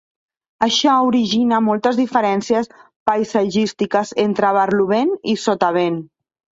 Això 0.67 0.95
origina 1.09 1.59
moltes 1.65 1.99
diferències 2.01 2.71
paisatgístiques 3.13 4.19
entre 4.27 4.55
barlovent 4.61 5.17
i 5.37 5.41
sotavent. 5.49 6.07